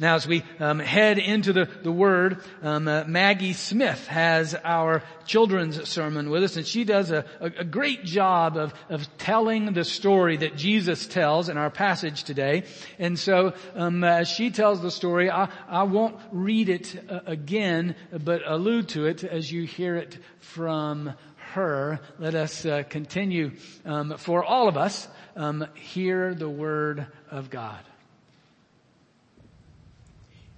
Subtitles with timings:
[0.00, 5.02] Now as we um, head into the, the Word, um, uh, Maggie Smith has our
[5.26, 9.72] children's sermon with us and she does a, a, a great job of, of telling
[9.72, 12.62] the story that Jesus tells in our passage today.
[13.00, 17.96] And so um, as she tells the story, I, I won't read it uh, again,
[18.12, 21.14] but allude to it as you hear it from
[21.54, 21.98] her.
[22.18, 23.52] Let us uh, continue
[23.84, 27.80] um, for all of us um, hear the Word of God.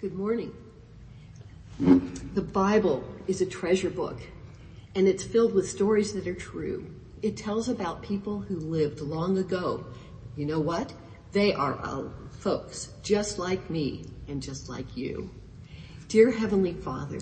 [0.00, 0.54] Good morning.
[1.78, 4.18] The Bible is a treasure book
[4.94, 6.86] and it's filled with stories that are true.
[7.20, 9.84] It tells about people who lived long ago.
[10.36, 10.94] You know what?
[11.32, 15.28] They are uh, folks just like me and just like you.
[16.08, 17.18] Dear Heavenly Father,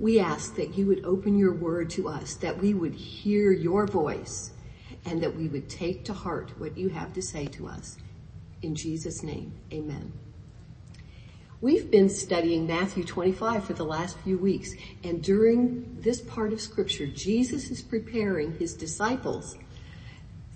[0.00, 3.86] we ask that you would open your word to us, that we would hear your
[3.86, 4.52] voice
[5.04, 7.98] and that we would take to heart what you have to say to us.
[8.62, 10.14] In Jesus name, amen.
[11.64, 16.60] We've been studying Matthew 25 for the last few weeks, and during this part of
[16.60, 19.56] scripture, Jesus is preparing his disciples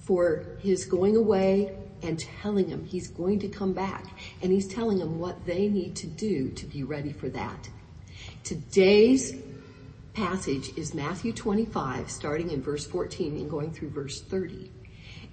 [0.02, 4.04] for his going away and telling them he's going to come back.
[4.42, 7.70] And he's telling them what they need to do to be ready for that.
[8.44, 9.34] Today's
[10.12, 14.70] passage is Matthew 25, starting in verse 14 and going through verse 30.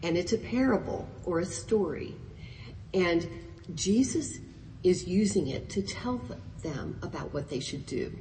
[0.04, 2.16] And it's a parable or a story.
[2.94, 3.28] And
[3.74, 4.40] Jesus
[4.86, 6.22] is using it to tell
[6.62, 8.16] them about what they should do.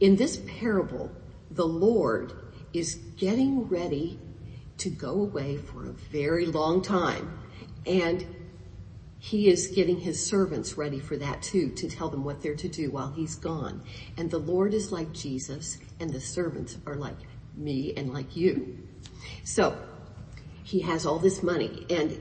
[0.00, 1.10] In this parable,
[1.52, 2.32] the Lord
[2.72, 4.18] is getting ready
[4.78, 7.38] to go away for a very long time
[7.86, 8.26] and
[9.20, 12.68] he is getting his servants ready for that too, to tell them what they're to
[12.68, 13.82] do while he's gone.
[14.16, 17.16] And the Lord is like Jesus and the servants are like
[17.56, 18.78] me and like you.
[19.44, 19.76] So
[20.64, 22.18] he has all this money and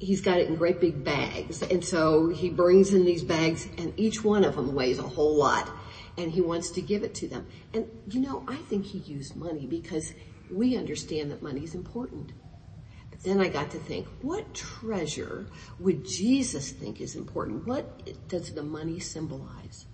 [0.00, 1.62] he's got it in great big bags.
[1.62, 5.36] And so he brings in these bags and each one of them weighs a whole
[5.36, 5.70] lot
[6.16, 7.46] and he wants to give it to them.
[7.74, 10.12] And you know, I think he used money because
[10.50, 12.32] we understand that money is important.
[13.10, 15.46] But then I got to think, what treasure
[15.78, 17.66] would Jesus think is important?
[17.66, 19.86] What does the money symbolize?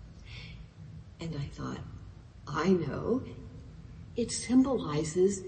[1.20, 1.80] And I thought,
[2.46, 3.24] I know
[4.14, 5.42] it symbolizes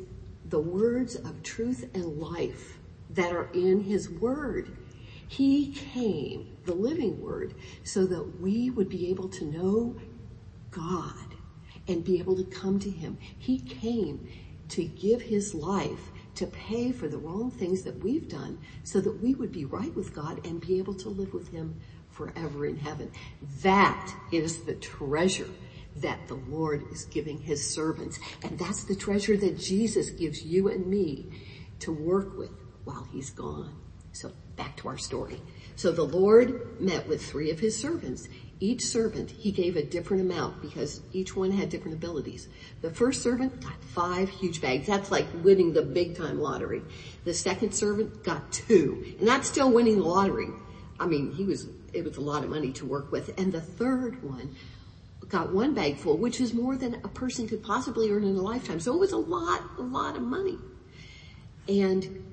[0.45, 2.78] the words of truth and life
[3.11, 4.77] that are in his word.
[5.27, 7.55] He came, the living word,
[7.85, 9.97] so that we would be able to know
[10.71, 11.35] God
[11.87, 13.19] and be able to come to him.
[13.39, 14.29] He came
[14.71, 19.23] to give his life to pay for the wrong things that we've done so that
[19.23, 21.75] we would be right with God and be able to live with him
[22.11, 23.11] forever in heaven.
[23.63, 25.49] That is the treasure
[25.97, 28.19] that the Lord is giving his servants.
[28.43, 31.27] And that's the treasure that Jesus gives you and me
[31.81, 32.51] to work with
[32.89, 33.75] while he's gone.
[34.13, 35.43] So back to our story.
[35.77, 38.29] So the Lord met with three of his servants.
[38.61, 42.49] Each servant, he gave a different amount because each one had different abilities.
[42.81, 44.87] The first servant got five huge bags.
[44.87, 46.83] That's like winning the big time lottery.
[47.25, 49.15] The second servant got two.
[49.19, 50.49] And that's still winning the lottery.
[50.99, 53.39] I mean, he was, it was a lot of money to work with.
[53.39, 54.57] And the third one
[55.29, 58.41] got one bag full, which is more than a person could possibly earn in a
[58.41, 58.81] lifetime.
[58.81, 60.59] So it was a lot, a lot of money.
[61.69, 62.25] And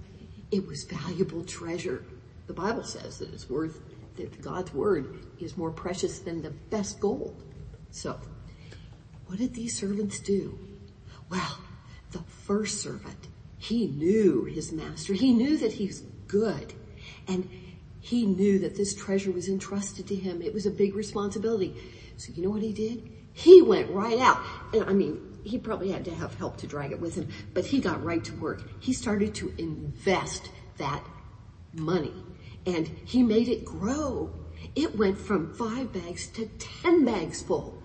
[0.51, 2.03] it was valuable treasure.
[2.47, 3.79] The Bible says that it's worth,
[4.17, 7.44] that God's word is more precious than the best gold.
[7.91, 8.19] So,
[9.28, 10.57] what did these servants do?
[11.29, 11.57] Well,
[12.11, 15.13] the first servant, he knew his master.
[15.13, 16.73] He knew that he's good.
[17.28, 17.50] And
[18.00, 20.41] he knew that this treasure was entrusted to him.
[20.41, 21.75] It was a big responsibility.
[22.17, 23.09] So you know what he did?
[23.34, 24.39] He went right out.
[24.73, 27.66] And I mean, he probably had to have help to drag it with him, but
[27.66, 28.63] he got right to work.
[28.79, 31.03] He started to invest that
[31.73, 32.13] money
[32.66, 34.31] and he made it grow.
[34.75, 37.78] It went from five bags to ten bags full.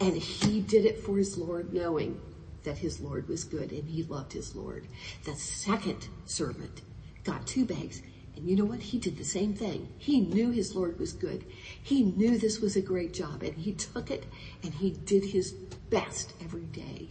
[0.00, 2.20] And he did it for his Lord knowing
[2.64, 4.86] that his Lord was good and he loved his Lord.
[5.24, 6.82] The second servant
[7.24, 8.02] got two bags
[8.36, 8.80] and you know what?
[8.80, 9.88] He did the same thing.
[9.98, 11.44] He knew his Lord was good.
[11.82, 14.24] He knew this was a great job and he took it
[14.62, 17.08] and he did his best every day.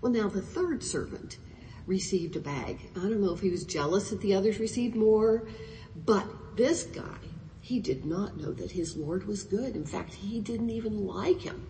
[0.00, 1.38] Well, now the third servant
[1.86, 2.90] received a bag.
[2.96, 5.46] I don't know if he was jealous that the others received more,
[5.94, 6.26] but
[6.56, 7.18] this guy,
[7.60, 9.76] he did not know that his Lord was good.
[9.76, 11.68] In fact, he didn't even like him.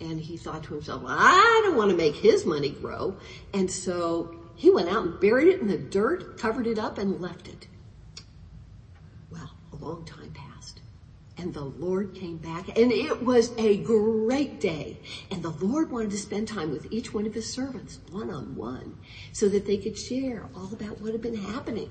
[0.00, 3.18] And he thought to himself, well, I don't want to make his money grow.
[3.52, 7.20] And so he went out and buried it in the dirt, covered it up and
[7.20, 7.66] left it
[9.80, 10.80] long time passed.
[11.36, 14.98] And the Lord came back and it was a great day.
[15.30, 18.56] And the Lord wanted to spend time with each one of his servants one on
[18.56, 18.98] one
[19.32, 21.90] so that they could share all about what had been happening.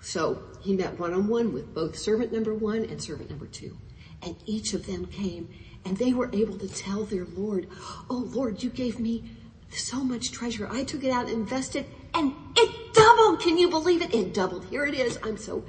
[0.00, 3.76] So he met one on one with both servant number one and servant number two.
[4.22, 5.48] And each of them came
[5.84, 7.66] and they were able to tell their Lord,
[8.08, 9.24] Oh Lord, you gave me
[9.70, 10.68] so much treasure.
[10.70, 13.40] I took it out and invested and it doubled.
[13.40, 14.14] Can you believe it?
[14.14, 14.64] It doubled.
[14.66, 15.18] Here it is.
[15.22, 15.64] I'm so,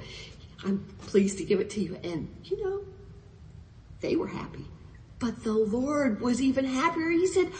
[0.64, 1.98] I'm pleased to give it to you.
[2.02, 2.82] And you know,
[4.00, 4.66] they were happy,
[5.18, 7.10] but the Lord was even happier.
[7.10, 7.50] He said,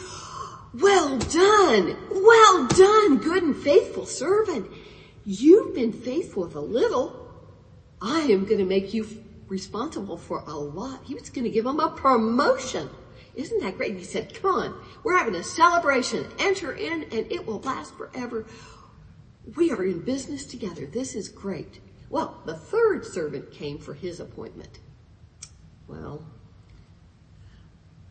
[0.73, 4.69] well done, well done, good and faithful servant.
[5.25, 7.19] You've been faithful with a little.
[8.01, 9.07] I am going to make you
[9.47, 11.01] responsible for a lot.
[11.05, 12.89] He was going to give him a promotion.
[13.35, 13.97] Isn't that great?
[13.97, 16.25] He said, come on, we're having a celebration.
[16.39, 18.45] Enter in and it will last forever.
[19.55, 20.85] We are in business together.
[20.85, 21.79] This is great.
[22.13, 24.77] Well, the third servant came for his appointment.
[25.87, 26.23] Well,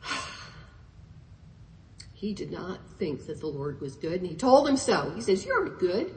[2.13, 5.13] he did not think that the Lord was good and he told him so.
[5.15, 6.13] He says, you aren't good.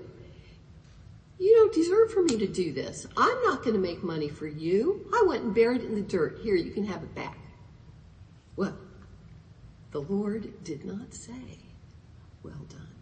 [1.37, 3.05] You don't deserve for me to do this.
[3.15, 5.07] I'm not going to make money for you.
[5.13, 6.39] I went and buried it in the dirt.
[6.41, 7.37] Here, you can have it back.
[8.55, 8.75] Well,
[9.91, 11.59] the Lord did not say,
[12.41, 12.94] well done.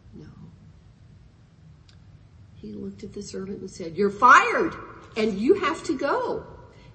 [2.63, 4.73] He looked at the servant and said, you're fired
[5.17, 6.45] and you have to go.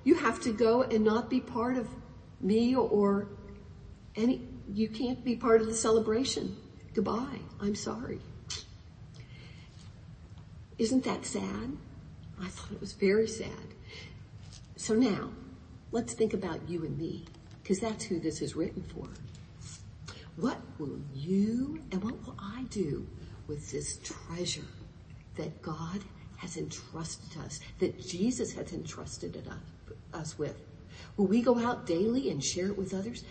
[0.02, 1.86] You have to go and not be part of
[2.40, 3.28] me or
[4.16, 6.56] any, you can't be part of the celebration.
[6.94, 7.40] Goodbye.
[7.60, 8.18] I'm sorry.
[10.78, 11.76] Isn't that sad?
[12.40, 13.50] I thought it was very sad.
[14.76, 15.32] So now,
[15.92, 17.26] let's think about you and me,
[17.62, 19.06] because that's who this is written for.
[20.36, 23.06] What will you and what will I do
[23.46, 24.62] with this treasure
[25.38, 26.04] that God
[26.36, 29.42] has entrusted us, that Jesus has entrusted
[30.12, 30.56] us with?
[31.16, 33.24] Will we go out daily and share it with others?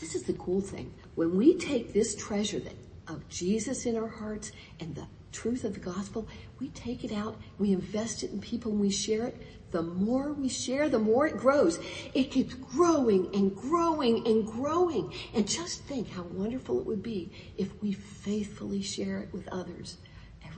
[0.00, 0.92] This is the cool thing.
[1.14, 2.74] When we take this treasure that,
[3.08, 6.28] of Jesus in our hearts and the truth of the gospel,
[6.58, 9.36] we take it out, we invest it in people and we share it.
[9.70, 11.78] The more we share, the more it grows.
[12.12, 15.12] It keeps growing and growing and growing.
[15.34, 19.98] And just think how wonderful it would be if we faithfully share it with others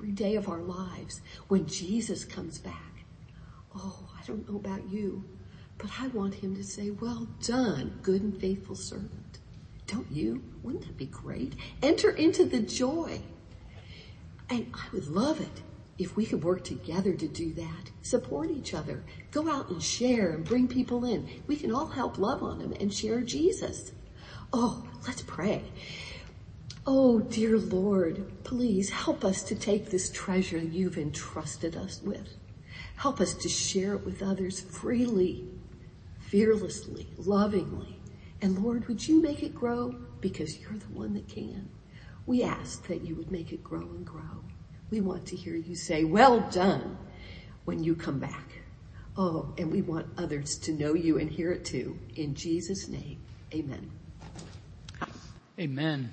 [0.03, 3.05] every day of our lives when Jesus comes back.
[3.77, 5.23] Oh, I don't know about you,
[5.79, 9.39] but I want him to say, well done, good and faithful servant.
[9.87, 10.43] Don't you?
[10.65, 11.55] Wouldn't that be great?
[11.85, 13.21] Enter into the joy
[14.51, 15.63] and I would love it
[15.99, 17.93] if we could work together to do that.
[18.03, 19.05] Support each other.
[19.31, 21.29] Go out and share and bring people in.
[21.47, 23.93] We can all help love on them and share Jesus.
[24.53, 25.63] Oh, let's pray.
[26.85, 32.37] Oh, dear Lord, please help us to take this treasure you've entrusted us with.
[32.97, 35.49] Help us to share it with others freely,
[36.19, 38.01] fearlessly, lovingly.
[38.41, 41.69] And Lord, would you make it grow because you're the one that can.
[42.25, 44.45] We ask that you would make it grow and grow.
[44.91, 46.97] We want to hear you say, well done
[47.65, 48.49] when you come back.
[49.17, 51.99] Oh, and we want others to know you and hear it too.
[52.17, 53.21] In Jesus name,
[53.53, 53.91] amen.
[55.61, 56.13] Amen.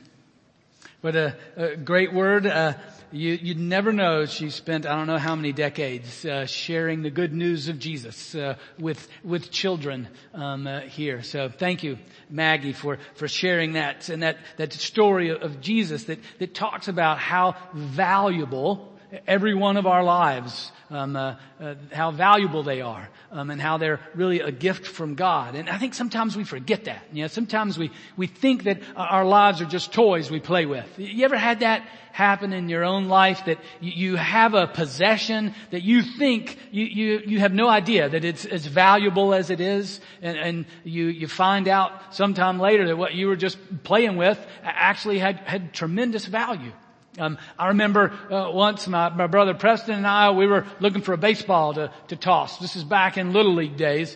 [1.01, 2.45] What a, a great word.
[2.45, 2.73] Uh,
[3.13, 7.09] you, you'd never know she spent I don't know how many decades uh, sharing the
[7.09, 11.23] good news of Jesus uh, with with children um, uh, here.
[11.23, 11.99] So thank you,
[12.29, 17.17] Maggie, for for sharing that and that that story of Jesus that that talks about
[17.17, 18.93] how valuable
[19.25, 23.77] every one of our lives, um, uh, uh, how valuable they are, um, and how
[23.77, 25.55] they're really a gift from God.
[25.55, 27.03] And I think sometimes we forget that.
[27.13, 30.87] You know, sometimes we we think that our lives are just toys we play with.
[30.97, 35.83] You ever had that happen in your own life that you, have a possession that
[35.83, 40.01] you think you you you have no idea that it's as valuable as it is,
[40.21, 44.37] and, and you you find out sometime later that what you were just playing with
[44.63, 46.73] actually had had tremendous value.
[47.19, 51.13] Um, I remember uh, once my, my brother Preston and I, we were looking for
[51.13, 52.57] a baseball to, to toss.
[52.59, 54.15] This is back in Little League days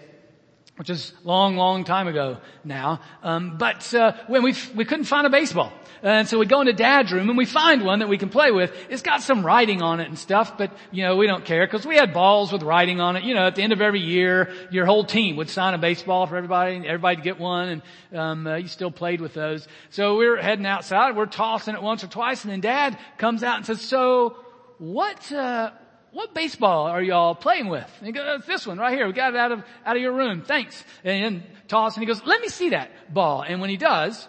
[0.75, 2.99] which is long, long time ago now.
[3.21, 6.73] Um, but uh, when we we couldn't find a baseball, and so we go into
[6.73, 8.73] Dad's room and we find one that we can play with.
[8.89, 11.85] It's got some writing on it and stuff, but you know we don't care because
[11.85, 13.23] we had balls with writing on it.
[13.23, 16.25] You know, at the end of every year, your whole team would sign a baseball
[16.25, 17.81] for everybody, and everybody to get one, and
[18.19, 19.67] um, uh, you still played with those.
[19.91, 23.43] So we we're heading outside, we're tossing it once or twice, and then Dad comes
[23.43, 24.37] out and says, "So,
[24.79, 25.71] what?" Uh,
[26.13, 27.89] what baseball are y'all playing with?
[27.97, 29.07] And he goes, it's this one right here.
[29.07, 30.43] We got it out of, out of your room.
[30.43, 30.83] Thanks.
[31.03, 33.41] And then toss and he goes, let me see that ball.
[33.41, 34.27] And when he does,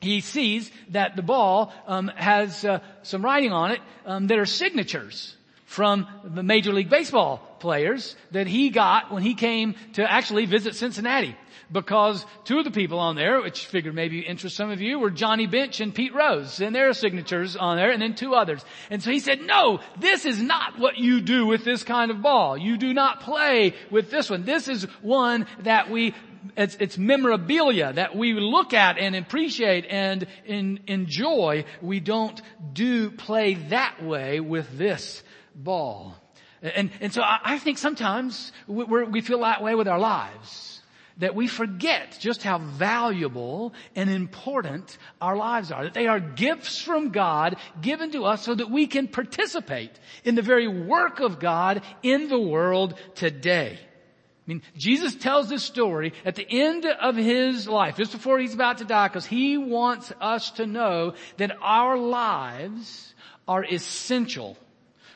[0.00, 4.46] he sees that the ball um, has uh, some writing on it um, that are
[4.46, 5.34] signatures
[5.64, 10.74] from the Major League Baseball players that he got when he came to actually visit
[10.74, 11.36] Cincinnati.
[11.70, 15.10] Because two of the people on there, which figured maybe interest some of you, were
[15.10, 18.64] Johnny Bench and Pete Rose, and their signatures on there, and then two others.
[18.90, 22.22] And so he said, no, this is not what you do with this kind of
[22.22, 22.56] ball.
[22.56, 24.44] You do not play with this one.
[24.44, 26.14] This is one that we
[26.56, 31.64] it's, it's, memorabilia that we look at and appreciate and in, enjoy.
[31.82, 32.40] We don't
[32.72, 35.22] do play that way with this
[35.54, 36.16] ball.
[36.62, 40.77] And, and so I, I think sometimes we we feel that way with our lives.
[41.18, 45.84] That we forget just how valuable and important our lives are.
[45.84, 49.90] That they are gifts from God given to us so that we can participate
[50.24, 53.78] in the very work of God in the world today.
[53.80, 58.54] I mean, Jesus tells this story at the end of his life, just before he's
[58.54, 63.12] about to die, because he wants us to know that our lives
[63.46, 64.56] are essential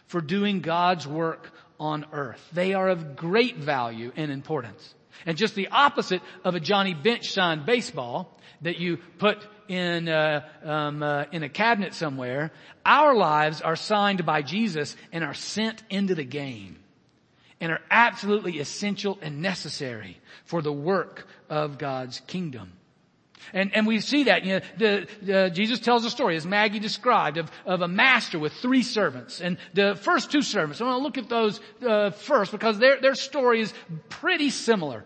[0.07, 2.47] for doing God's work on earth.
[2.53, 4.95] They are of great value and importance.
[5.27, 10.49] And just the opposite of a Johnny Bench signed baseball that you put in uh,
[10.65, 12.53] um, uh, in a cabinet somewhere,
[12.85, 16.79] our lives are signed by Jesus and are sent into the game
[17.61, 22.73] and are absolutely essential and necessary for the work of God's kingdom.
[23.53, 26.81] And, and we see that, you know, the, the, Jesus tells a story, as Maggie
[26.81, 29.41] described, of, of a master with three servants.
[29.41, 33.01] And the first two servants, I want to look at those uh, first because their,
[33.01, 33.73] their story is
[34.09, 35.05] pretty similar.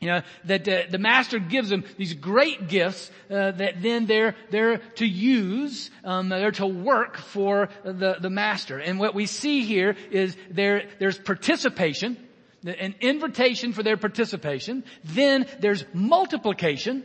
[0.00, 4.34] You know, that uh, the master gives them these great gifts uh, that then they're,
[4.50, 8.78] they're to use, um, they're to work for the, the master.
[8.78, 12.16] And what we see here is there, there's participation,
[12.64, 14.82] an invitation for their participation.
[15.04, 17.04] Then there's multiplication,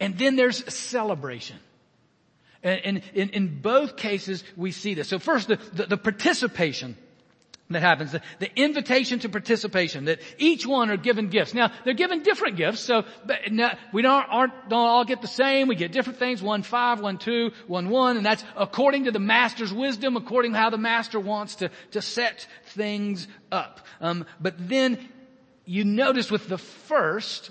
[0.00, 1.56] and then there's celebration.
[2.62, 5.08] And, in, in both cases, we see this.
[5.08, 6.96] So first, the, the, the participation
[7.70, 11.52] that happens, the, the, invitation to participation, that each one are given gifts.
[11.54, 13.04] Now, they're given different gifts, so
[13.92, 15.68] we don't, aren't, don't all get the same.
[15.68, 19.18] We get different things, one five, one two, one one, and that's according to the
[19.18, 23.80] master's wisdom, according to how the master wants to, to set things up.
[24.00, 25.08] Um, but then
[25.64, 27.50] you notice with the first,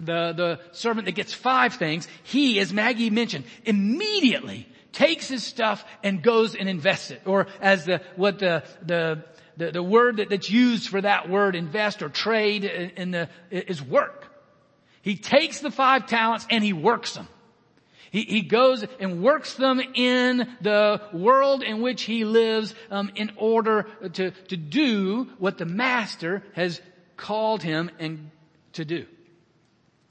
[0.00, 5.84] the, the servant that gets five things, he, as Maggie mentioned, immediately takes his stuff
[6.02, 7.22] and goes and invests it.
[7.26, 9.24] Or as the, what the, the,
[9.56, 13.82] the, the word that, that's used for that word, invest or trade in the, is
[13.82, 14.26] work.
[15.02, 17.28] He takes the five talents and he works them.
[18.10, 23.32] He, he goes and works them in the world in which he lives um, in
[23.36, 26.80] order to, to do what the master has
[27.16, 28.30] called him and
[28.72, 29.06] to do.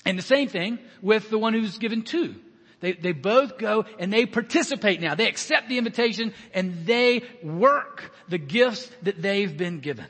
[0.05, 2.35] And the same thing with the one who's given two.
[2.81, 5.15] They, they both go and they participate now.
[5.15, 10.07] They accept the invitation and they work the gifts that they've been given.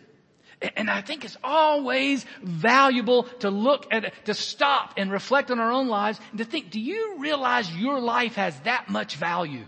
[0.76, 5.72] And I think it's always valuable to look at, to stop and reflect on our
[5.72, 9.66] own lives and to think, do you realize your life has that much value?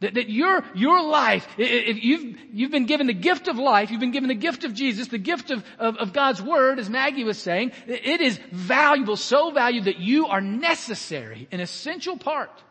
[0.00, 4.00] That, that your, your life, if you've, you've been given the gift of life, you've
[4.00, 7.24] been given the gift of Jesus, the gift of, of, of God's Word, as Maggie
[7.24, 12.62] was saying, it is valuable, so valuable that you are necessary, an essential part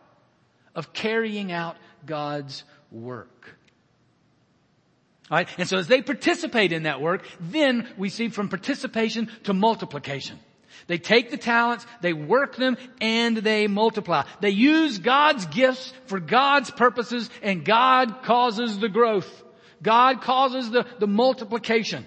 [0.73, 3.55] of carrying out God's work.
[5.29, 5.49] Alright?
[5.59, 10.39] And so as they participate in that work, then we see from participation to multiplication.
[10.87, 14.25] They take the talents, they work them, and they multiply.
[14.41, 19.43] They use God's gifts for God's purposes, and God causes the growth.
[19.81, 22.05] God causes the, the multiplication.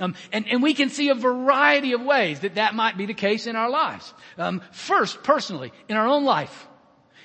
[0.00, 3.14] Um, and, and we can see a variety of ways that that might be the
[3.14, 4.14] case in our lives.
[4.36, 6.67] Um, first, personally, in our own life,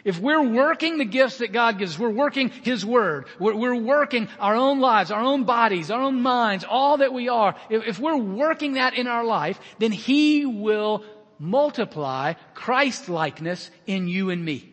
[0.04, 4.28] if we're working the gifts that God gives, we're working His Word, we're, we're, working
[4.40, 8.00] our own lives, our own bodies, our own minds, all that we are, if, if
[8.00, 11.04] we're working that in our life, then He will
[11.40, 14.70] multiply Christ-likeness in you and me.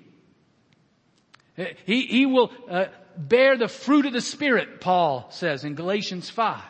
[1.85, 6.63] He, he will uh, bear the fruit of the Spirit, Paul says in Galatians 5.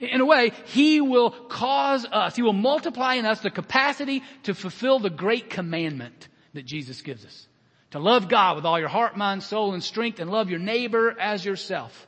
[0.00, 4.54] In a way, He will cause us, He will multiply in us the capacity to
[4.54, 7.46] fulfill the great commandment that Jesus gives us.
[7.92, 11.16] To love God with all your heart, mind, soul, and strength and love your neighbor
[11.18, 12.06] as yourself.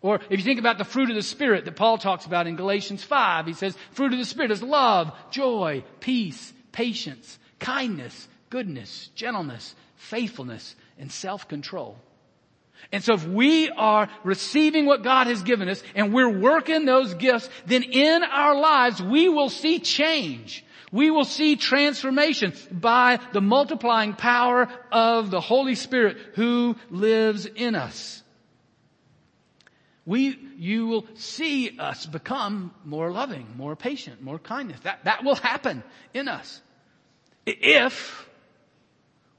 [0.00, 2.56] Or if you think about the fruit of the Spirit that Paul talks about in
[2.56, 9.10] Galatians 5, he says, fruit of the Spirit is love, joy, peace, patience, kindness, goodness,
[9.14, 11.96] gentleness, faithfulness, and self-control.
[12.90, 17.14] And so if we are receiving what God has given us and we're working those
[17.14, 20.64] gifts, then in our lives we will see change.
[20.92, 27.74] We will see transformation by the multiplying power of the Holy Spirit who lives in
[27.74, 28.22] us.
[30.04, 34.80] we, you will see us become more loving, more patient, more kindness.
[34.80, 35.82] That, that will happen
[36.12, 36.60] in us.
[37.46, 38.28] If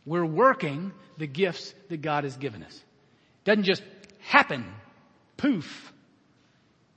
[0.05, 2.75] we're working the gifts that God has given us.
[2.75, 3.83] It doesn't just
[4.19, 4.65] happen.
[5.38, 5.93] Poof.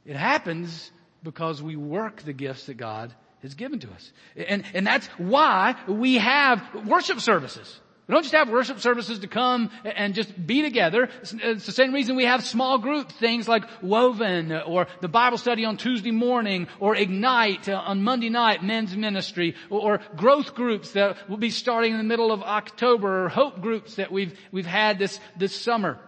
[0.04, 0.90] It happens
[1.22, 3.14] because we work the gifts that God
[3.47, 4.12] has given to us.
[4.37, 7.81] And, and that's why we have worship services.
[8.07, 11.09] We don't just have worship services to come and just be together.
[11.23, 15.65] It's the same reason we have small group things like Woven or the Bible study
[15.65, 21.37] on Tuesday morning or Ignite on Monday night, men's ministry or growth groups that will
[21.37, 25.19] be starting in the middle of October or hope groups that we've, we've had this,
[25.37, 25.99] this summer.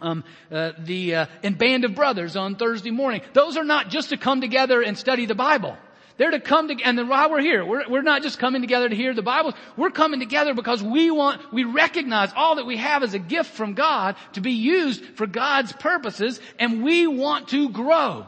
[0.00, 3.22] Um, uh, the uh, and band of brothers on Thursday morning.
[3.32, 5.78] Those are not just to come together and study the Bible.
[6.16, 8.88] They're to come to, and then why we're here, we're, we're not just coming together
[8.88, 9.52] to hear the Bible.
[9.76, 13.50] We're coming together because we want, we recognize all that we have as a gift
[13.54, 18.26] from God to be used for God's purposes and we want to grow.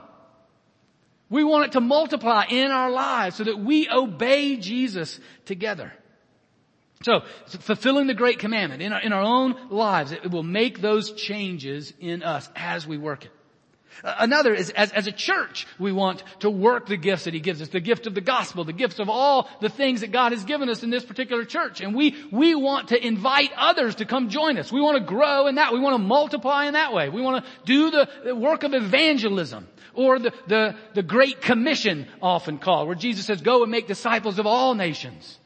[1.29, 5.93] We want it to multiply in our lives so that we obey Jesus together.
[7.03, 11.13] So, fulfilling the great commandment in our, in our own lives, it will make those
[11.13, 13.31] changes in us as we work it.
[14.03, 17.63] Another is, as, as a church, we want to work the gifts that He gives
[17.63, 20.45] us, the gift of the gospel, the gifts of all the things that God has
[20.45, 21.81] given us in this particular church.
[21.81, 24.71] And we, we want to invite others to come join us.
[24.71, 25.73] We want to grow in that.
[25.73, 27.09] We want to multiply in that way.
[27.09, 32.07] We want to do the, the work of evangelism or the, the, the Great Commission
[32.21, 35.39] often called, where Jesus says, go and make disciples of all nations,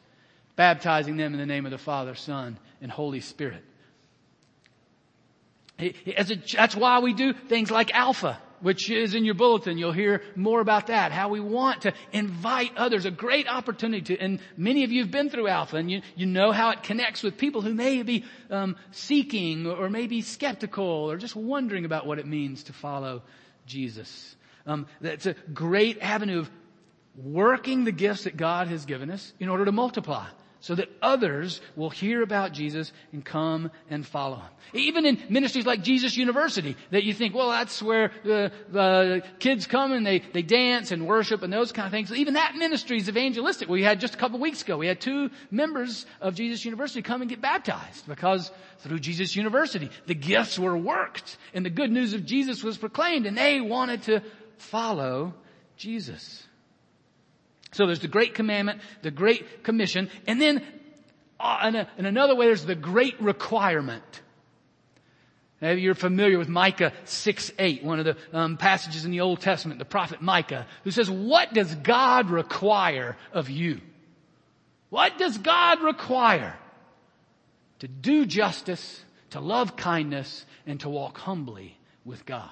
[0.57, 3.65] baptizing them in the name of the Father, Son, and Holy Spirit.
[5.81, 5.95] A,
[6.55, 9.79] that's why we do things like Alpha, which is in your bulletin.
[9.79, 11.13] You'll hear more about that.
[11.13, 13.05] How we want to invite others.
[13.07, 16.27] A great opportunity to, and many of you have been through Alpha and you, you
[16.27, 21.17] know how it connects with people who may be um, seeking or maybe skeptical or
[21.17, 23.23] just wondering about what it means to follow
[23.67, 24.37] Jesus.
[24.67, 26.51] Um, that's a great avenue of
[27.17, 30.27] working the gifts that God has given us in order to multiply
[30.61, 34.51] so that others will hear about Jesus and come and follow him.
[34.75, 39.67] Even in ministries like Jesus University, that you think, well, that's where the, the kids
[39.67, 42.13] come and they, they dance and worship and those kind of things.
[42.13, 43.69] Even that ministry is evangelistic.
[43.69, 47.23] We had just a couple weeks ago, we had two members of Jesus University come
[47.23, 52.13] and get baptized because through Jesus University, the gifts were worked and the good news
[52.13, 54.23] of Jesus was proclaimed and they wanted to
[54.59, 55.35] follow
[55.77, 56.47] Jesus.
[57.73, 60.65] So there's the Great Commandment, the Great Commission, and then
[61.39, 64.03] uh, in, another way there's the Great Requirement.
[65.63, 69.79] You're familiar with Micah 6, 8, one of the um, passages in the Old Testament,
[69.79, 73.81] the prophet Micah, who says, what does God require of you?
[74.89, 76.59] What does God require?
[77.81, 82.51] To do justice, to love kindness, and to walk humbly with God.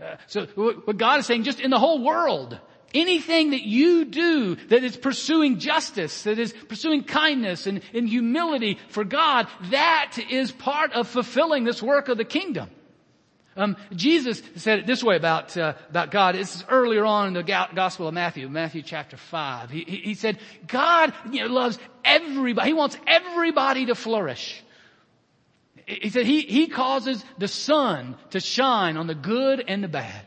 [0.00, 2.58] Uh, so what God is saying, just in the whole world,
[2.92, 8.78] Anything that you do that is pursuing justice, that is pursuing kindness and, and humility
[8.88, 12.68] for God, that is part of fulfilling this work of the kingdom.
[13.56, 16.34] Um, Jesus said it this way about uh, about God.
[16.34, 19.70] This is earlier on in the Gospel of Matthew, Matthew chapter five.
[19.70, 22.68] He, he said, God you know, loves everybody.
[22.68, 24.62] He wants everybody to flourish.
[25.84, 30.26] He said he, he causes the sun to shine on the good and the bad.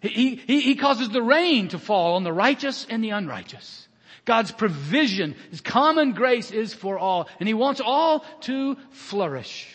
[0.00, 3.88] He, he, he causes the rain to fall on the righteous and the unrighteous.
[4.24, 9.68] God's provision, His common grace is for all, and He wants all to flourish.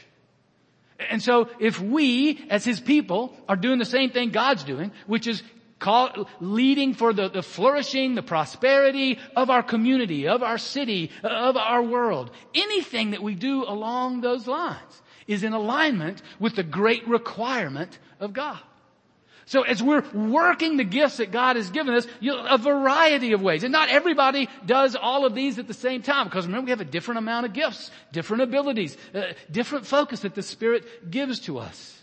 [1.10, 5.26] And so if we, as His people, are doing the same thing God's doing, which
[5.26, 5.42] is
[5.80, 11.58] call, leading for the, the flourishing, the prosperity of our community, of our city, of
[11.58, 17.08] our world, anything that we do along those lines is in alignment with the great
[17.08, 18.60] requirement of God.
[19.52, 23.42] So as we're working the gifts that God has given us, you a variety of
[23.42, 23.66] ways.
[23.66, 26.80] And not everybody does all of these at the same time because remember we have
[26.80, 31.58] a different amount of gifts, different abilities, uh, different focus that the Spirit gives to
[31.58, 32.02] us.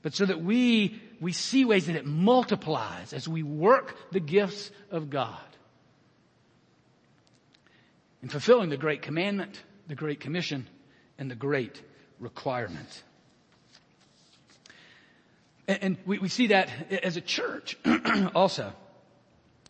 [0.00, 4.70] But so that we, we see ways that it multiplies as we work the gifts
[4.90, 5.36] of God.
[8.22, 10.66] In fulfilling the great commandment, the great commission,
[11.18, 11.82] and the great
[12.18, 13.02] requirement.
[15.68, 16.70] And we, we see that
[17.04, 17.76] as a church
[18.34, 18.72] also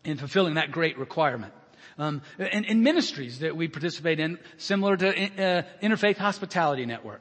[0.05, 1.53] in fulfilling that great requirement.
[1.99, 7.21] Um, and, and, ministries that we participate in, similar to uh, Interfaith Hospitality Network,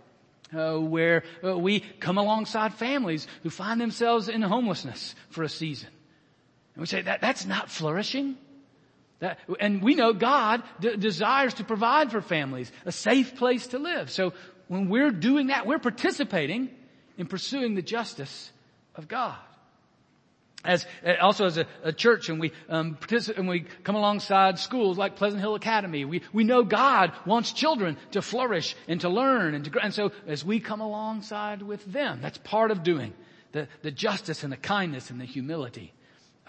[0.56, 5.90] uh, where uh, we come alongside families who find themselves in homelessness for a season.
[6.76, 8.38] And we say that that's not flourishing.
[9.18, 13.80] That, and we know God d- desires to provide for families a safe place to
[13.80, 14.12] live.
[14.12, 14.34] So
[14.68, 16.70] when we're doing that, we're participating
[17.18, 18.52] in pursuing the justice
[18.98, 19.38] of God.
[20.66, 24.60] As uh, also as a, a church, and we um, participate, and we come alongside
[24.60, 26.04] schools like Pleasant Hill Academy.
[26.04, 29.82] We we know God wants children to flourish and to learn and to grow.
[29.84, 33.14] And so as we come alongside with them, that's part of doing
[33.52, 35.94] the the justice and the kindness and the humility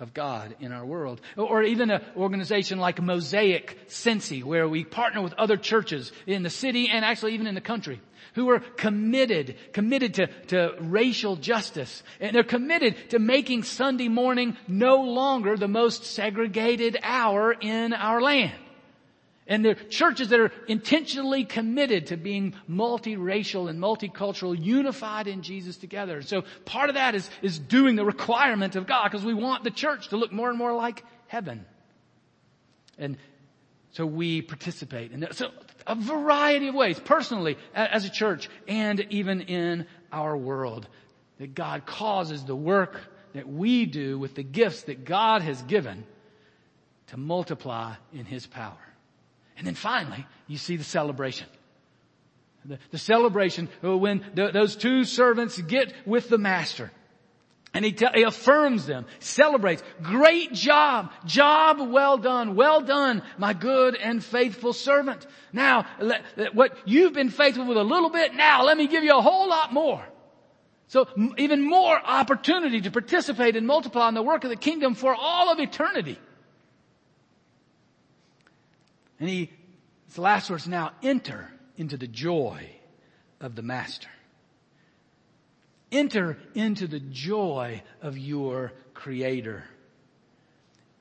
[0.00, 1.20] of God in our world.
[1.37, 6.50] Or even an organization like Mosaic Cincy, where we partner with other churches in the
[6.50, 8.00] city and actually even in the country
[8.34, 12.02] who are committed, committed to, to racial justice.
[12.20, 18.20] And they're committed to making Sunday morning no longer the most segregated hour in our
[18.20, 18.52] land.
[19.48, 25.78] And they're churches that are intentionally committed to being multiracial and multicultural, unified in Jesus
[25.78, 26.20] together.
[26.20, 29.70] So part of that is, is doing the requirement of God because we want the
[29.70, 31.64] church to look more and more like heaven.
[32.98, 33.16] And
[33.92, 35.12] so we participate.
[35.12, 35.50] And so
[35.87, 40.87] a variety of ways, personally, as a church, and even in our world,
[41.38, 43.00] that God causes the work
[43.32, 46.04] that we do with the gifts that God has given
[47.08, 48.76] to multiply in His power.
[49.59, 51.49] And then finally, you see the celebration.
[52.64, 56.90] The, the celebration uh, when the, those two servants get with the master.
[57.75, 63.94] And he, he, affirms them, celebrates, great job, job well done, well done, my good
[63.94, 65.27] and faithful servant.
[65.53, 65.87] Now,
[66.55, 69.49] what you've been faithful with a little bit, now let me give you a whole
[69.49, 70.03] lot more.
[70.87, 75.14] So even more opportunity to participate and multiply in the work of the kingdom for
[75.14, 76.18] all of eternity.
[79.20, 79.50] And he,
[80.07, 82.70] his last words now, enter into the joy
[83.40, 84.09] of the master.
[85.90, 89.64] Enter into the joy of your creator.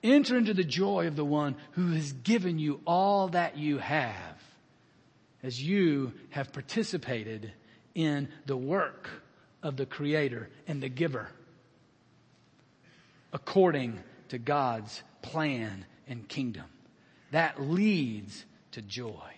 [0.04, 4.42] Enter into the joy of the one who has given you all that you have
[5.44, 7.52] as you have participated
[7.96, 9.10] in the work
[9.62, 11.30] of the creator and the giver
[13.34, 14.00] according
[14.30, 16.66] to God's plan and kingdom
[17.32, 19.34] that leads to joy.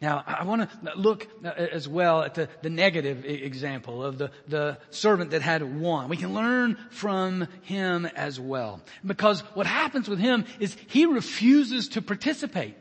[0.00, 4.30] Now, I want to look uh, as well at the, the negative example of the,
[4.46, 6.08] the servant that had one.
[6.08, 8.82] We can learn from him as well.
[9.04, 12.76] Because what happens with him is he refuses to participate.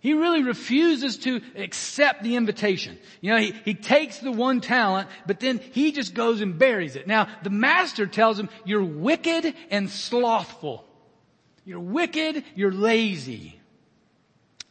[0.00, 2.98] He really refuses to accept the invitation.
[3.20, 6.96] You know, he, he takes the one talent, but then he just goes and buries
[6.96, 7.06] it.
[7.06, 10.84] Now, the master tells him, you're wicked and slothful.
[11.64, 13.58] You're wicked, you're lazy.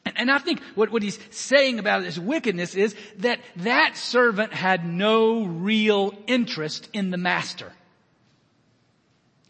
[0.06, 4.54] And, and I think what, what he's saying about his wickedness is that that servant
[4.54, 7.72] had no real interest in the master.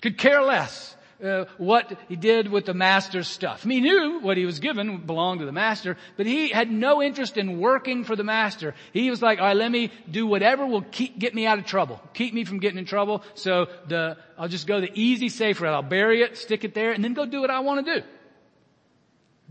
[0.02, 0.96] Could care less.
[1.22, 3.62] Uh, what he did with the master's stuff.
[3.64, 6.72] I mean, he knew what he was given belonged to the master, but he had
[6.72, 8.74] no interest in working for the master.
[8.92, 11.66] He was like, all right, let me do whatever will keep, get me out of
[11.66, 13.22] trouble, keep me from getting in trouble.
[13.36, 15.76] So the, I'll just go the easy, safe route.
[15.76, 18.08] I'll bury it, stick it there, and then go do what I want to do.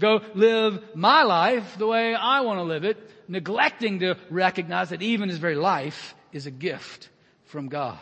[0.00, 5.02] Go live my life the way I want to live it, neglecting to recognize that
[5.02, 7.10] even his very life is a gift
[7.44, 7.98] from God.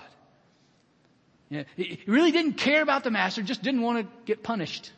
[1.51, 4.93] Yeah, he really didn't care about the master, just didn't want to get punished.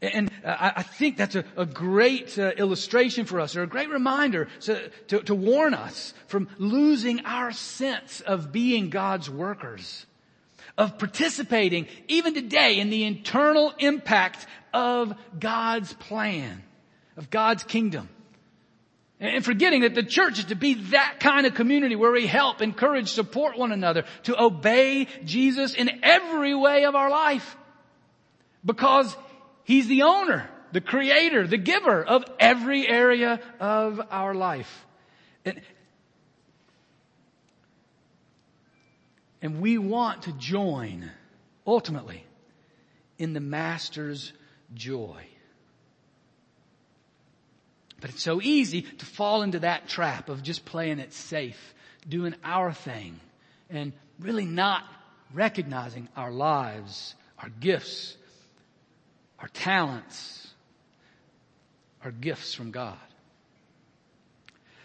[0.00, 4.46] And I think that's a, great uh, illustration for us, or a great reminder
[5.08, 10.06] to warn us from losing our sense of being God's workers,
[10.76, 16.62] of participating even today in the internal impact of God's plan,
[17.16, 18.08] of God's kingdom.
[19.20, 22.62] And forgetting that the church is to be that kind of community where we help,
[22.62, 27.56] encourage, support one another to obey Jesus in every way of our life.
[28.64, 29.16] Because
[29.64, 34.86] He's the owner, the creator, the giver of every area of our life.
[35.44, 35.60] And,
[39.42, 41.10] and we want to join,
[41.66, 42.24] ultimately,
[43.18, 44.32] in the Master's
[44.74, 45.26] joy.
[48.00, 51.74] But it's so easy to fall into that trap of just playing it safe,
[52.08, 53.18] doing our thing,
[53.70, 54.84] and really not
[55.34, 58.16] recognizing our lives, our gifts,
[59.40, 60.48] our talents,
[62.04, 62.98] our gifts from God.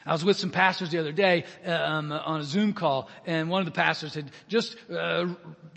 [0.05, 3.61] I was with some pastors the other day um, on a Zoom call, and one
[3.61, 5.27] of the pastors had just uh,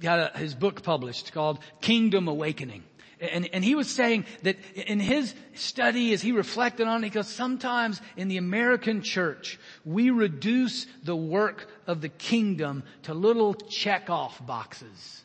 [0.01, 2.83] got a, his book published called Kingdom Awakening.
[3.21, 7.11] And, and he was saying that in his study, as he reflected on it, he
[7.11, 13.55] goes, sometimes in the American church, we reduce the work of the kingdom to little
[13.55, 15.23] check-off boxes.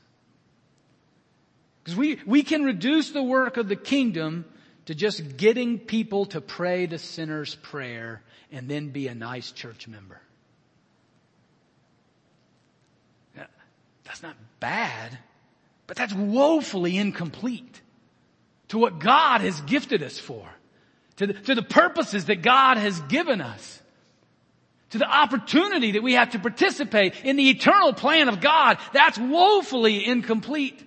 [1.84, 4.46] Because we, we can reduce the work of the kingdom
[4.86, 9.88] to just getting people to pray the sinner's prayer and then be a nice church
[9.88, 10.22] member.
[14.04, 15.18] That's not bad,
[15.92, 17.82] but that's woefully incomplete
[18.70, 20.48] to what God has gifted us for,
[21.18, 23.82] to the, to the purposes that God has given us,
[24.92, 28.78] to the opportunity that we have to participate in the eternal plan of God.
[28.94, 30.82] That's woefully incomplete.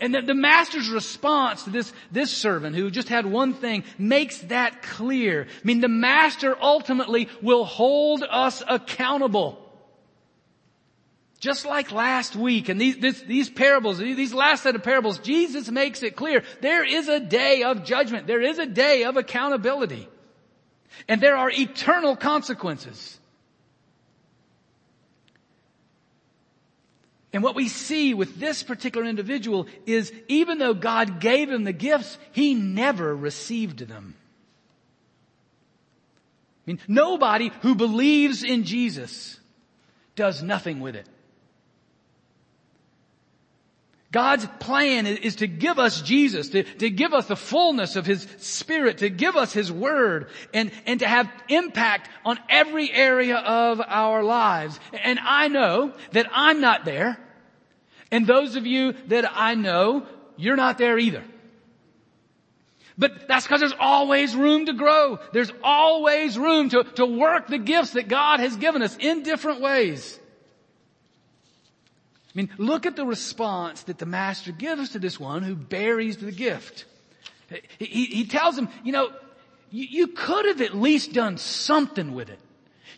[0.00, 4.38] And the, the, master's response to this, this servant who just had one thing makes
[4.38, 5.46] that clear.
[5.48, 9.64] I mean, the master ultimately will hold us accountable.
[11.40, 15.70] Just like last week and these, this, these parables, these last set of parables, Jesus
[15.70, 18.26] makes it clear there is a day of judgment.
[18.26, 20.08] There is a day of accountability.
[21.06, 23.20] And there are eternal consequences.
[27.32, 31.72] And what we see with this particular individual is even though God gave him the
[31.72, 34.16] gifts, he never received them.
[36.66, 39.38] I mean, nobody who believes in Jesus
[40.16, 41.06] does nothing with it.
[44.10, 48.26] God's plan is to give us Jesus, to, to give us the fullness of His
[48.38, 53.82] Spirit, to give us His Word, and, and to have impact on every area of
[53.86, 54.80] our lives.
[55.04, 57.18] And I know that I'm not there.
[58.10, 60.06] And those of you that I know,
[60.38, 61.22] you're not there either.
[62.96, 65.18] But that's because there's always room to grow.
[65.32, 69.60] There's always room to, to work the gifts that God has given us in different
[69.60, 70.18] ways.
[72.38, 76.18] I mean, look at the response that the master gives to this one who buries
[76.18, 76.84] the gift.
[77.80, 79.10] He, he tells him, you know,
[79.72, 82.38] you, you could have at least done something with it.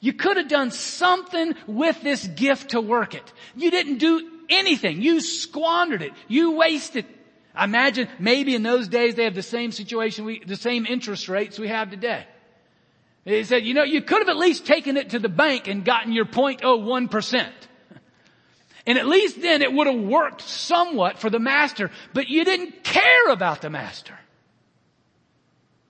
[0.03, 3.33] You could have done something with this gift to work it.
[3.57, 5.01] You didn't do anything.
[5.01, 6.13] You squandered it.
[6.29, 7.07] You wasted.
[7.55, 11.31] I imagine maybe in those days they have the same situation, we, the same interest
[11.31, 12.27] rates we have today.
[13.25, 15.83] He said, you know, you could have at least taken it to the bank and
[15.83, 17.51] gotten your 0.01%.
[18.87, 22.83] And at least then it would have worked somewhat for the master, but you didn't
[22.83, 24.19] care about the master.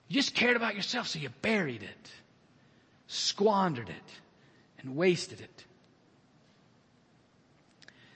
[0.07, 2.11] You just cared about yourself, so you buried it,
[3.07, 3.95] squandered it,
[4.79, 5.65] and wasted it.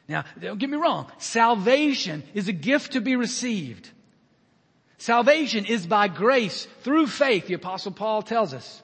[0.07, 1.09] Now, don't get me wrong.
[1.17, 3.89] Salvation is a gift to be received.
[4.97, 8.83] Salvation is by grace through faith, the apostle Paul tells us.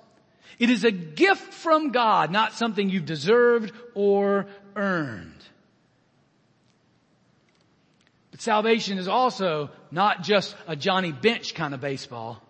[0.57, 5.40] It is a gift from God, not something you've deserved or earned.
[8.41, 12.41] Salvation is also not just a Johnny Bench kind of baseball.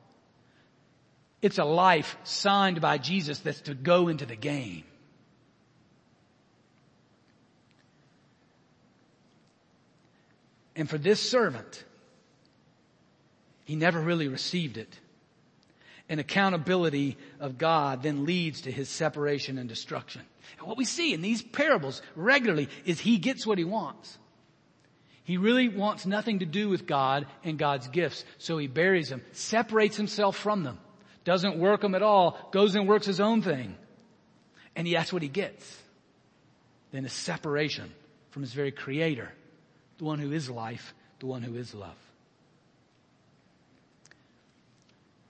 [1.42, 4.86] It's a life signed by Jesus that's to go into the game.
[10.78, 11.84] And for this servant,
[13.66, 14.98] he never really received it.
[16.08, 20.22] And accountability of God then leads to his separation and destruction.
[20.58, 24.18] And what we see in these parables regularly is he gets what he wants.
[25.32, 29.22] He really wants nothing to do with God and God's gifts, so he buries them,
[29.32, 30.78] separates himself from them,
[31.24, 33.78] doesn't work them at all, goes and works his own thing.
[34.76, 35.82] And that's what he gets.
[36.92, 37.94] Then a separation
[38.32, 39.32] from his very creator,
[40.00, 41.96] the one who is life, the one who is love.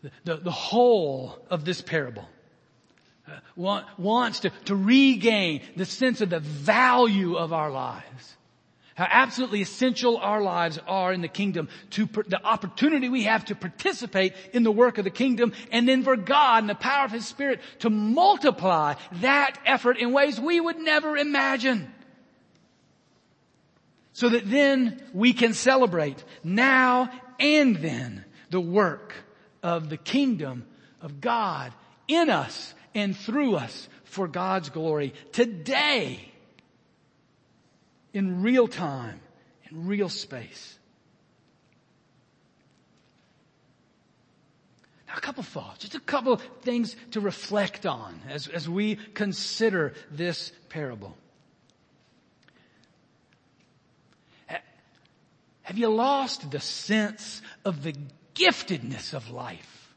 [0.01, 2.27] The, the, the whole of this parable
[3.27, 8.35] uh, want, wants to, to regain the sense of the value of our lives
[9.01, 13.55] how absolutely essential our lives are in the kingdom to the opportunity we have to
[13.55, 17.11] participate in the work of the kingdom and then for God and the power of
[17.11, 21.91] His Spirit to multiply that effort in ways we would never imagine.
[24.13, 27.09] So that then we can celebrate now
[27.39, 29.15] and then the work
[29.63, 30.63] of the kingdom
[31.01, 31.73] of God
[32.07, 36.30] in us and through us for God's glory today
[38.13, 39.19] in real time,
[39.69, 40.77] in real space.
[45.07, 49.93] Now, a couple thoughts, just a couple things to reflect on as, as we consider
[50.09, 51.17] this parable.
[55.63, 57.95] Have you lost the sense of the
[58.35, 59.93] giftedness of life?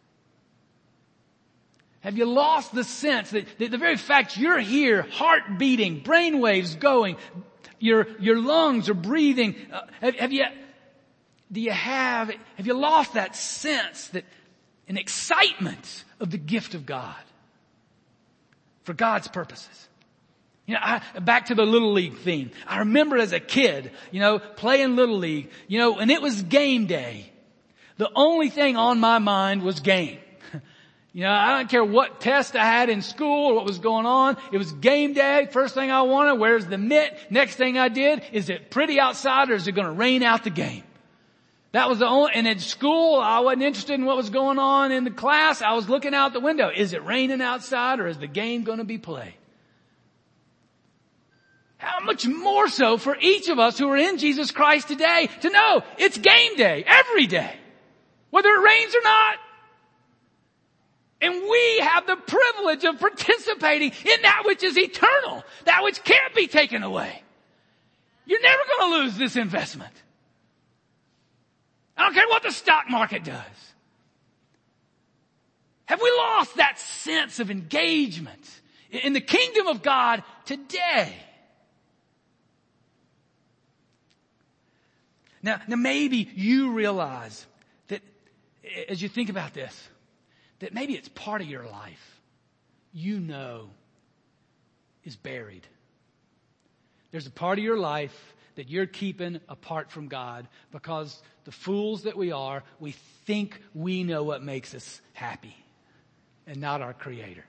[2.01, 6.39] Have you lost the sense that, that the very fact you're here, heart beating, brain
[6.39, 7.17] waves going,
[7.79, 9.57] your, your lungs are breathing.
[9.73, 10.45] Uh, have, have you,
[11.51, 14.25] do you have, have you lost that sense that,
[14.89, 17.17] an excitement of the gift of God
[18.83, 19.89] for God's purposes?
[20.67, 22.51] You know, I, back to the little league theme.
[22.67, 26.43] I remember as a kid, you know, playing little league, you know, and it was
[26.43, 27.31] game day.
[27.99, 30.19] The only thing on my mind was game.
[31.15, 34.05] You know, I don't care what test I had in school or what was going
[34.05, 34.37] on.
[34.51, 35.49] It was game day.
[35.49, 37.17] First thing I wanted, where's the mitt?
[37.31, 40.43] Next thing I did, is it pretty outside or is it going to rain out
[40.43, 40.83] the game?
[41.71, 44.91] That was the only, and at school, I wasn't interested in what was going on
[44.91, 45.63] in the class.
[45.63, 46.69] I was looking out the window.
[46.75, 49.35] Is it raining outside or is the game going to be played?
[51.77, 55.51] How much more so for each of us who are in Jesus Christ today to
[55.51, 57.55] know it's game day every day,
[58.31, 59.37] whether it rains or not.
[61.21, 66.35] And we have the privilege of participating in that which is eternal, that which can't
[66.35, 67.23] be taken away.
[68.27, 69.93] You're never going to lose this investment.
[71.97, 73.45] I don't care what the stock market does.
[75.87, 81.15] Have we lost that sense of engagement in the kingdom of God today?
[85.43, 87.47] Now, now maybe you realize
[87.89, 88.01] that
[88.89, 89.89] as you think about this,
[90.65, 92.21] that maybe it's part of your life
[92.95, 93.69] you know
[95.05, 95.67] is buried.
[97.11, 102.05] There's a part of your life that you're keeping apart from God because the fools
[102.05, 102.93] that we are, we
[103.27, 105.55] think we know what makes us happy
[106.47, 107.45] and not our creator.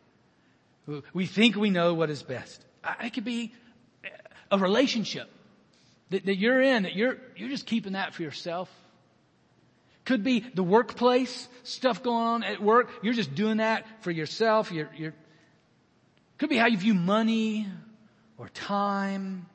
[1.14, 2.62] We think we know what is best.
[3.02, 3.54] It could be
[4.52, 5.30] a relationship
[6.10, 8.70] that, that you're in, that you're, you're just keeping that for yourself.
[10.06, 12.92] Could be the workplace, stuff going on at work.
[13.02, 14.72] You're just doing that for yourself.
[14.72, 15.14] You're, you're,
[16.38, 17.68] could be how you view money
[18.38, 19.48] or time.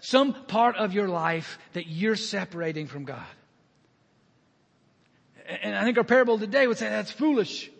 [0.00, 3.22] Some part of your life that you're separating from God.
[5.62, 7.70] And I think our parable today would say that's foolish.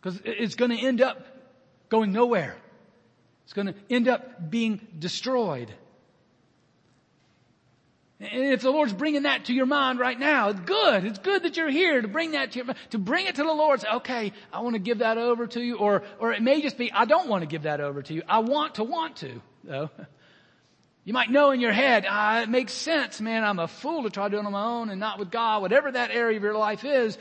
[0.00, 1.26] Because it's going to end up
[1.88, 2.56] going nowhere.
[3.44, 5.72] It's going to end up being destroyed.
[8.20, 11.04] And if the Lord's bringing that to your mind right now, it's good.
[11.04, 13.52] It's good that you're here to bring that to your, to bring it to the
[13.52, 13.80] Lord.
[13.80, 15.78] Say, okay, I want to give that over to you.
[15.78, 18.22] Or, or it may just be, I don't want to give that over to you.
[18.28, 19.90] I want to want to, though.
[21.06, 23.44] You might know in your head, ah, it makes sense, man.
[23.44, 25.60] I'm a fool to try to do it on my own and not with God,
[25.60, 27.18] whatever that area of your life is.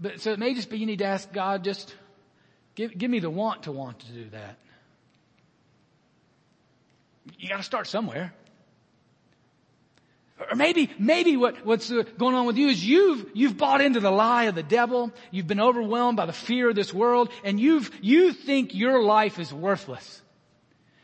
[0.00, 1.94] But so it may just be you need to ask God, just
[2.74, 4.56] give, give me the want to want to do that.
[7.38, 8.32] You gotta start somewhere.
[10.48, 14.00] Or maybe, maybe what, what's uh, going on with you is you've, you've bought into
[14.00, 15.12] the lie of the devil.
[15.30, 19.38] You've been overwhelmed by the fear of this world and you've, you think your life
[19.38, 20.22] is worthless.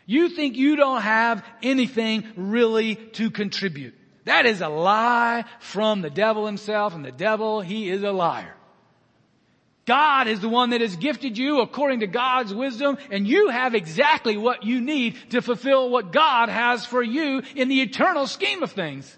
[0.07, 3.95] You think you don't have anything really to contribute.
[4.25, 8.55] That is a lie from the devil himself and the devil, he is a liar.
[9.85, 13.75] God is the one that has gifted you according to God's wisdom and you have
[13.75, 18.65] exactly what you need to fulfill what God has for you in the eternal scheme
[18.65, 19.17] of things.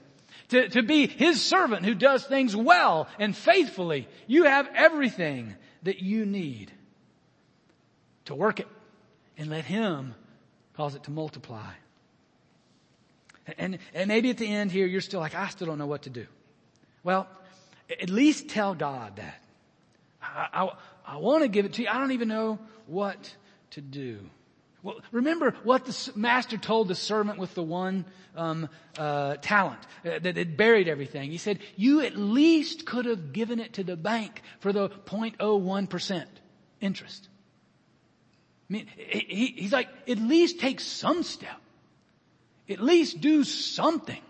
[0.51, 4.09] To, to be His servant who does things well and faithfully.
[4.27, 6.73] You have everything that you need
[8.25, 8.69] to work it
[9.37, 10.15] and let Him
[10.75, 11.73] cause it to multiply.
[13.57, 16.03] And, and maybe at the end here you're still like, I still don't know what
[16.03, 16.27] to do.
[17.03, 17.29] Well,
[17.91, 19.43] at least tell God that.
[20.23, 21.89] I, I, I want to give it to you.
[21.89, 23.35] I don't even know what
[23.71, 24.19] to do.
[24.83, 28.05] Well, remember what the master told the servant with the one
[28.37, 31.31] um, uh, talent uh, that had buried everything.
[31.31, 35.89] He said, "You at least could have given it to the bank for the 0.01
[35.89, 36.31] percent
[36.81, 37.29] interest."
[38.71, 41.61] I mean, he, he's like, at least take some step.
[42.69, 44.21] At least do something.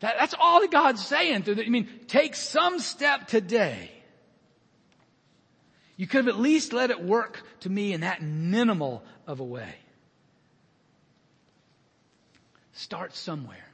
[0.00, 1.44] That, that's all that God's saying.
[1.46, 3.90] I mean, take some step today.
[5.96, 9.44] You could have at least let it work to me in that minimal of a
[9.44, 9.74] way.
[12.72, 13.68] Start somewhere.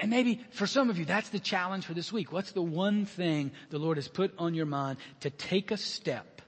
[0.00, 2.32] And maybe for some of you, that's the challenge for this week.
[2.32, 6.42] What's the one thing the Lord has put on your mind to take a step?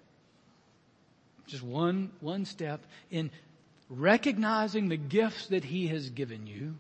[1.46, 2.80] Just one, one step
[3.10, 3.30] in
[3.90, 6.76] recognizing the gifts that He has given you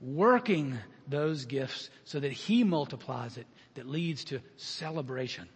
[0.00, 5.48] working those gifts so that He multiplies it, that leads to celebration,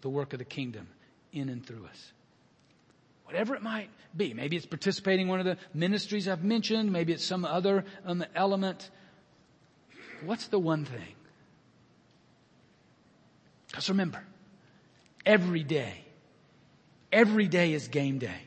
[0.00, 0.88] the work of the kingdom
[1.32, 2.12] in and through us.
[3.24, 4.32] Whatever it might be.
[4.32, 6.90] Maybe it's participating in one of the ministries I've mentioned.
[6.90, 8.88] Maybe it's some other um, element.
[10.24, 11.14] What's the one thing?
[13.68, 14.24] Because remember,
[15.26, 16.04] every day,
[17.12, 18.40] every day is game day.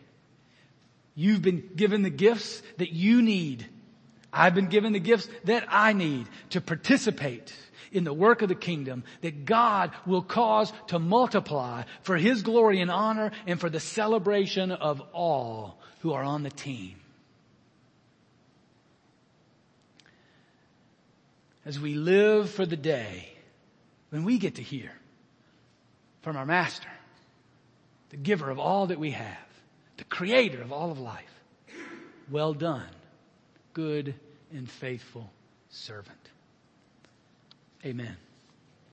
[1.14, 3.68] You've been given the gifts that you need
[4.34, 7.54] I've been given the gifts that I need to participate
[7.92, 12.80] in the work of the kingdom that God will cause to multiply for His glory
[12.80, 16.96] and honor and for the celebration of all who are on the team.
[21.66, 23.30] As we live for the day
[24.10, 24.92] when we get to hear
[26.22, 26.90] from our Master,
[28.10, 29.38] the giver of all that we have,
[29.98, 31.44] the creator of all of life.
[32.30, 32.90] Well done,
[33.74, 34.14] good
[34.54, 35.32] and faithful
[35.70, 36.30] servant.
[37.86, 38.18] Amen.